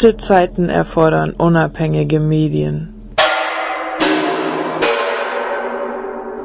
[0.00, 2.94] Harte Zeiten erfordern unabhängige Medien.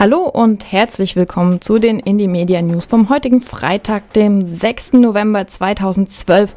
[0.00, 4.94] Hallo und herzlich willkommen zu den Indie Media News vom heutigen Freitag, dem 6.
[4.94, 6.56] November 2012.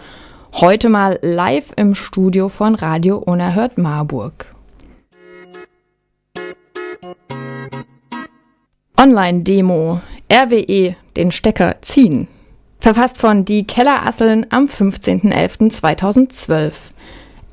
[0.53, 4.55] Heute mal live im Studio von Radio Unerhört Marburg.
[8.97, 9.99] Online-Demo.
[10.31, 12.29] RWE den Stecker ziehen.
[12.79, 16.71] Verfasst von Die Kellerasseln am 15.11.2012.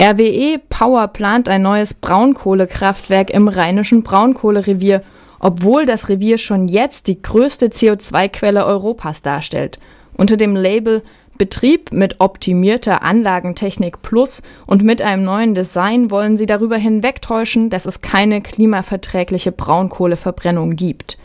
[0.01, 5.03] RWE Power plant ein neues Braunkohlekraftwerk im rheinischen Braunkohlerevier,
[5.41, 9.79] obwohl das Revier schon jetzt die größte CO2-Quelle Europas darstellt.
[10.17, 11.03] Unter dem Label
[11.41, 17.87] Betrieb mit optimierter Anlagentechnik Plus und mit einem neuen Design wollen sie darüber hinwegtäuschen, dass
[17.87, 21.17] es keine klimaverträgliche Braunkohleverbrennung gibt.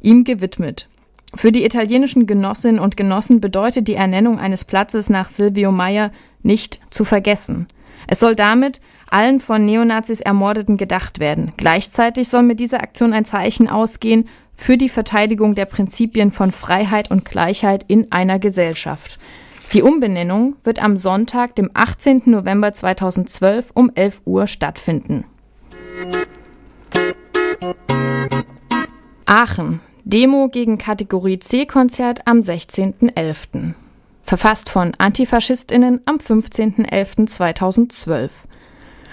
[0.00, 0.88] ihm gewidmet.
[1.34, 6.10] Für die italienischen Genossinnen und Genossen bedeutet die Ernennung eines Platzes nach Silvio Meyer
[6.42, 7.68] nicht zu vergessen.
[8.06, 11.50] Es soll damit allen von Neonazis Ermordeten gedacht werden.
[11.56, 17.10] Gleichzeitig soll mit dieser Aktion ein Zeichen ausgehen für die Verteidigung der Prinzipien von Freiheit
[17.10, 19.18] und Gleichheit in einer Gesellschaft.
[19.72, 22.22] Die Umbenennung wird am Sonntag, dem 18.
[22.26, 25.24] November 2012 um 11 Uhr stattfinden.
[29.24, 29.80] Aachen.
[30.04, 33.74] Demo gegen Kategorie C-Konzert am 16.11.
[34.24, 38.30] Verfasst von AntifaschistInnen am 15.11.2012.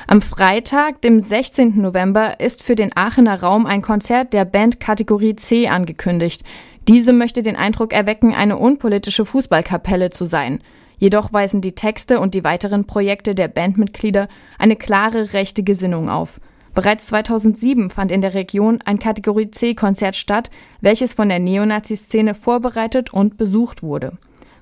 [0.08, 1.80] Am Freitag, dem 16.
[1.80, 6.42] November, ist für den Aachener Raum ein Konzert der Band Kategorie C angekündigt.
[6.88, 10.60] Diese möchte den Eindruck erwecken, eine unpolitische Fußballkapelle zu sein.
[10.98, 14.28] Jedoch weisen die Texte und die weiteren Projekte der Bandmitglieder
[14.58, 16.40] eine klare rechte Gesinnung auf.
[16.74, 20.50] Bereits 2007 fand in der Region ein Kategorie C-Konzert statt,
[20.82, 24.18] welches von der Neonazi-Szene vorbereitet und besucht wurde.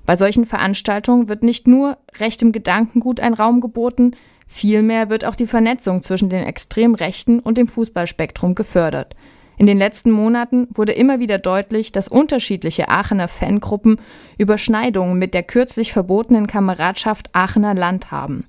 [0.05, 4.11] Bei solchen Veranstaltungen wird nicht nur rechtem Gedankengut ein Raum geboten,
[4.47, 9.15] vielmehr wird auch die Vernetzung zwischen den extrem Rechten und dem Fußballspektrum gefördert.
[9.57, 13.99] In den letzten Monaten wurde immer wieder deutlich, dass unterschiedliche Aachener Fangruppen
[14.37, 18.45] Überschneidungen mit der kürzlich verbotenen Kameradschaft Aachener Land haben.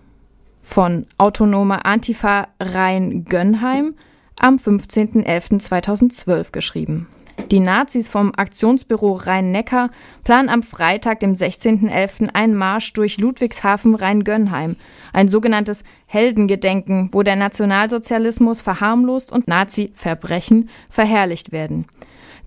[0.63, 3.95] Von autonomer Antifa Rhein-Gönnheim
[4.39, 7.07] am 15.11.2012 geschrieben.
[7.51, 9.91] Die Nazis vom Aktionsbüro Rhein-Neckar
[10.23, 14.77] planen am Freitag, dem 16.11., einen Marsch durch Ludwigshafen Rhein-Gönnheim,
[15.13, 21.87] ein sogenanntes Heldengedenken, wo der Nationalsozialismus verharmlost und Nazi-Verbrechen verherrlicht werden.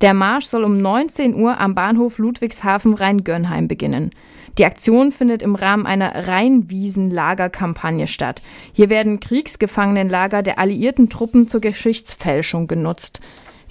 [0.02, 4.12] Der Marsch soll um 19 Uhr am Bahnhof Ludwigshafen Rhein-Gönnheim beginnen.
[4.58, 8.42] Die Aktion findet im Rahmen einer Rheinwiesen-Lagerkampagne statt.
[8.74, 13.22] Hier werden Kriegsgefangenenlager der alliierten Truppen zur Geschichtsfälschung genutzt.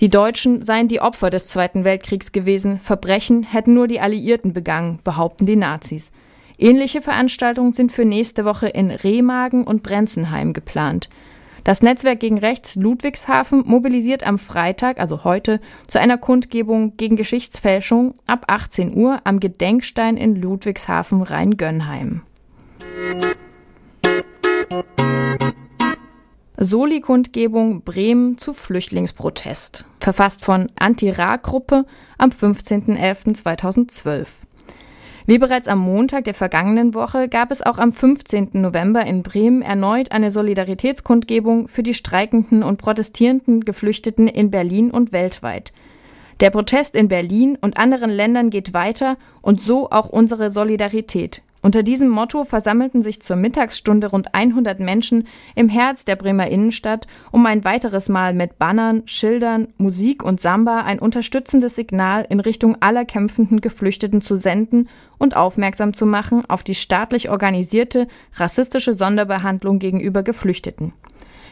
[0.01, 4.99] Die Deutschen seien die Opfer des Zweiten Weltkriegs gewesen, Verbrechen hätten nur die Alliierten begangen,
[5.05, 6.11] behaupten die Nazis.
[6.59, 11.09] Ähnliche Veranstaltungen sind für nächste Woche in Remagen und Brenzenheim geplant.
[11.65, 18.15] Das Netzwerk gegen Rechts Ludwigshafen mobilisiert am Freitag, also heute, zu einer Kundgebung gegen Geschichtsfälschung
[18.27, 22.23] ab 18 Uhr am Gedenkstein in Ludwigshafen Rhein-Gönnheim.
[26.65, 29.85] Soli-Kundgebung Bremen zu Flüchtlingsprotest.
[29.99, 31.85] Verfasst von Anti-Ra-Gruppe
[32.19, 34.27] am 15.11.2012.
[35.27, 38.51] Wie bereits am Montag der vergangenen Woche gab es auch am 15.
[38.55, 45.13] November in Bremen erneut eine Solidaritätskundgebung für die streikenden und protestierenden Geflüchteten in Berlin und
[45.13, 45.73] weltweit.
[46.41, 51.43] Der Protest in Berlin und anderen Ländern geht weiter und so auch unsere Solidarität.
[51.65, 57.07] Unter diesem Motto versammelten sich zur Mittagsstunde rund 100 Menschen im Herz der Bremer Innenstadt,
[57.31, 62.79] um ein weiteres Mal mit Bannern, Schildern, Musik und Samba ein unterstützendes Signal in Richtung
[62.81, 64.89] aller kämpfenden Geflüchteten zu senden
[65.19, 70.93] und aufmerksam zu machen auf die staatlich organisierte rassistische Sonderbehandlung gegenüber Geflüchteten.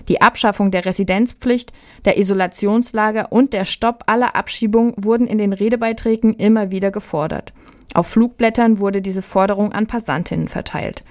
[0.09, 1.73] Die Abschaffung der Residenzpflicht,
[2.05, 7.53] der Isolationslager und der Stopp aller Abschiebungen wurden in den Redebeiträgen immer wieder gefordert.
[7.95, 11.03] Auf Flugblättern wurde diese Forderung an Passantinnen verteilt.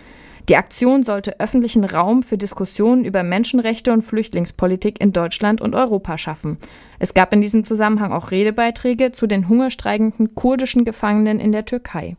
[0.48, 6.18] Die Aktion sollte öffentlichen Raum für Diskussionen über Menschenrechte und Flüchtlingspolitik in Deutschland und Europa
[6.18, 6.58] schaffen.
[6.98, 12.16] Es gab in diesem Zusammenhang auch Redebeiträge zu den hungerstreikenden kurdischen Gefangenen in der Türkei.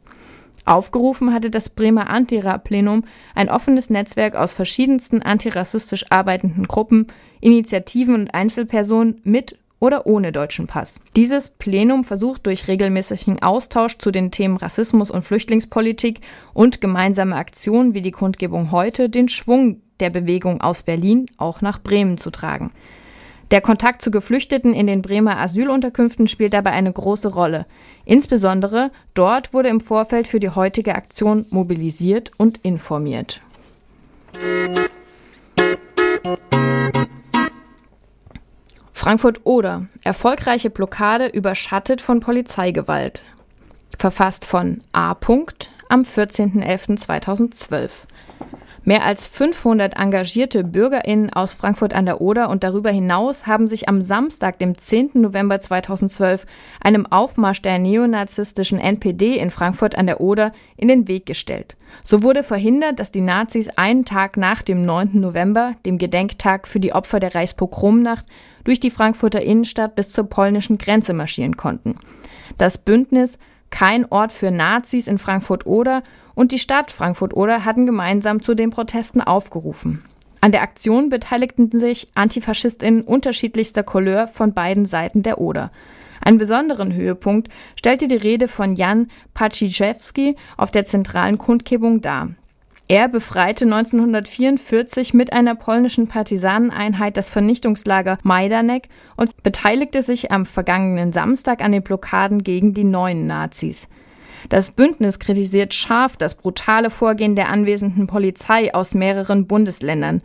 [0.64, 3.02] Aufgerufen hatte das Bremer Antira-Plenum
[3.34, 7.08] ein offenes Netzwerk aus verschiedensten antirassistisch arbeitenden Gruppen,
[7.40, 11.00] Initiativen und Einzelpersonen mit oder ohne deutschen Pass.
[11.16, 16.20] Dieses Plenum versucht durch regelmäßigen Austausch zu den Themen Rassismus und Flüchtlingspolitik
[16.54, 21.82] und gemeinsame Aktionen wie die Kundgebung heute den Schwung der Bewegung aus Berlin auch nach
[21.82, 22.70] Bremen zu tragen.
[23.50, 27.66] Der Kontakt zu Geflüchteten in den Bremer Asylunterkünften spielt dabei eine große Rolle.
[28.04, 33.40] Insbesondere dort wurde im Vorfeld für die heutige Aktion mobilisiert und informiert.
[39.00, 39.86] Frankfurt Oder.
[40.04, 43.24] Erfolgreiche Blockade überschattet von Polizeigewalt.
[43.98, 45.14] Verfasst von A.
[45.88, 47.88] am 14.11.2012.
[48.82, 53.90] Mehr als 500 engagierte BürgerInnen aus Frankfurt an der Oder und darüber hinaus haben sich
[53.90, 55.10] am Samstag, dem 10.
[55.14, 56.46] November 2012,
[56.80, 61.76] einem Aufmarsch der neonazistischen NPD in Frankfurt an der Oder in den Weg gestellt.
[62.04, 65.20] So wurde verhindert, dass die Nazis einen Tag nach dem 9.
[65.20, 68.24] November, dem Gedenktag für die Opfer der Reichspogromnacht,
[68.64, 71.96] durch die Frankfurter Innenstadt bis zur polnischen Grenze marschieren konnten.
[72.56, 73.38] Das Bündnis
[73.70, 76.02] kein Ort für Nazis in Frankfurt-Oder
[76.34, 80.02] und die Stadt Frankfurt-Oder hatten gemeinsam zu den Protesten aufgerufen.
[80.40, 85.70] An der Aktion beteiligten sich Antifaschistinnen unterschiedlichster Couleur von beiden Seiten der Oder.
[86.22, 92.30] Einen besonderen Höhepunkt stellte die Rede von Jan Paciszewski auf der zentralen Kundgebung dar.
[92.90, 101.12] Er befreite 1944 mit einer polnischen Partisaneneinheit das Vernichtungslager Majdanek und beteiligte sich am vergangenen
[101.12, 103.86] Samstag an den Blockaden gegen die neuen Nazis.
[104.48, 110.20] Das Bündnis kritisiert scharf das brutale Vorgehen der anwesenden Polizei aus mehreren Bundesländern.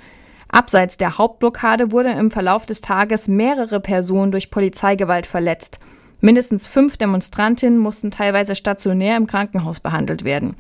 [0.48, 5.78] Abseits der Hauptblockade wurde im Verlauf des Tages mehrere Personen durch Polizeigewalt verletzt.
[6.20, 10.56] Mindestens fünf Demonstrantinnen mussten teilweise stationär im Krankenhaus behandelt werden.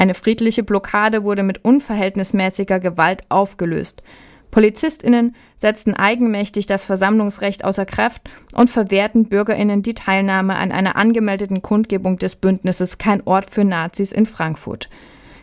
[0.00, 4.02] Eine friedliche Blockade wurde mit unverhältnismäßiger Gewalt aufgelöst.
[4.50, 8.22] Polizistinnen setzten eigenmächtig das Versammlungsrecht außer Kraft
[8.54, 14.10] und verwehrten Bürgerinnen die Teilnahme an einer angemeldeten Kundgebung des Bündnisses Kein Ort für Nazis
[14.10, 14.88] in Frankfurt.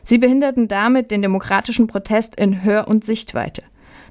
[0.01, 3.61] Sie behinderten damit den demokratischen Protest in Hör- und Sichtweite.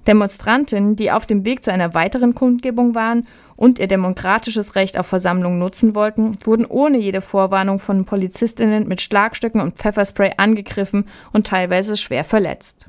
[0.07, 5.07] Demonstrantinnen, die auf dem Weg zu einer weiteren Kundgebung waren und ihr demokratisches Recht auf
[5.07, 11.47] Versammlung nutzen wollten, wurden ohne jede Vorwarnung von Polizistinnen mit Schlagstöcken und Pfefferspray angegriffen und
[11.47, 12.89] teilweise schwer verletzt.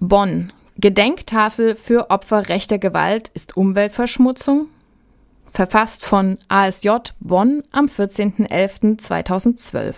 [0.00, 0.52] Bonn.
[0.80, 4.68] Gedenktafel für Opfer rechter Gewalt ist Umweltverschmutzung?
[5.48, 9.94] Verfasst von ASJ Bonn am 14.11.2012.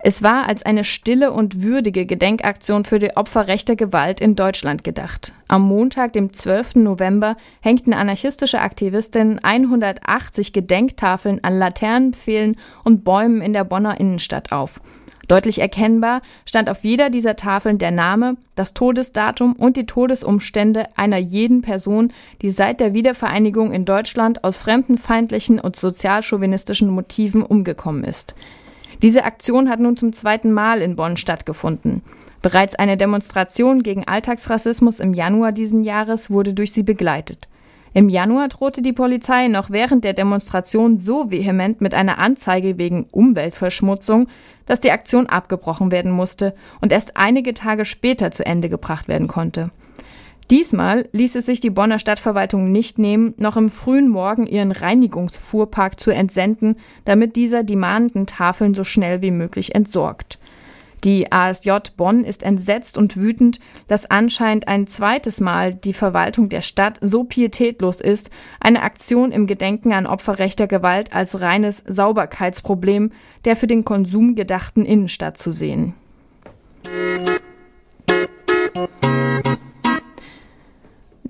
[0.00, 4.84] Es war als eine stille und würdige Gedenkaktion für die Opfer rechter Gewalt in Deutschland
[4.84, 5.32] gedacht.
[5.48, 6.76] Am Montag, dem 12.
[6.76, 14.80] November, hängten anarchistische Aktivistinnen 180 Gedenktafeln an Laternenpfählen und Bäumen in der Bonner Innenstadt auf.
[15.26, 21.18] Deutlich erkennbar stand auf jeder dieser Tafeln der Name, das Todesdatum und die Todesumstände einer
[21.18, 28.36] jeden Person, die seit der Wiedervereinigung in Deutschland aus fremdenfeindlichen und sozialchauvinistischen Motiven umgekommen ist.
[29.02, 32.02] Diese Aktion hat nun zum zweiten Mal in Bonn stattgefunden.
[32.42, 37.48] Bereits eine Demonstration gegen Alltagsrassismus im Januar diesen Jahres wurde durch sie begleitet.
[37.94, 43.06] Im Januar drohte die Polizei noch während der Demonstration so vehement mit einer Anzeige wegen
[43.10, 44.28] Umweltverschmutzung,
[44.66, 49.26] dass die Aktion abgebrochen werden musste und erst einige Tage später zu Ende gebracht werden
[49.26, 49.70] konnte.
[50.50, 56.00] Diesmal ließ es sich die Bonner Stadtverwaltung nicht nehmen, noch im frühen Morgen ihren Reinigungsfuhrpark
[56.00, 60.38] zu entsenden, damit dieser die mahnenden Tafeln so schnell wie möglich entsorgt.
[61.04, 66.62] Die ASJ Bonn ist entsetzt und wütend, dass anscheinend ein zweites Mal die Verwaltung der
[66.62, 73.12] Stadt so pietätlos ist, eine Aktion im Gedenken an Opfer rechter Gewalt als reines Sauberkeitsproblem
[73.44, 75.94] der für den Konsum gedachten Innenstadt zu sehen.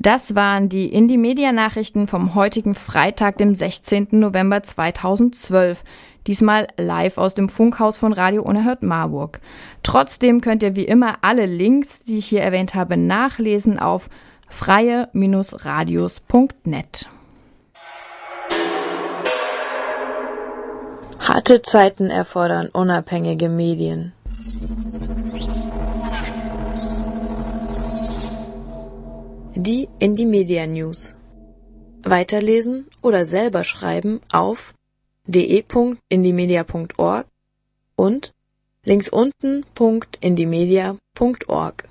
[0.09, 4.09] Das waren die Indie-Media-Nachrichten vom heutigen Freitag, dem 16.
[4.13, 5.85] November 2012.
[6.27, 9.43] Diesmal live aus dem Funkhaus von Radio Unerhört Marburg.
[9.83, 14.09] Trotzdem könnt ihr wie immer alle Links, die ich hier erwähnt habe, nachlesen auf
[14.49, 17.09] freie-radios.net.
[21.21, 24.15] Harte Zeiten erfordern unabhängige Medien.
[29.61, 31.17] Die Indie Media News.
[32.05, 34.73] Weiterlesen oder selber schreiben auf
[35.27, 37.27] de.indiemedia.org
[37.97, 38.33] und
[38.85, 41.88] links unten.indiemedia.org.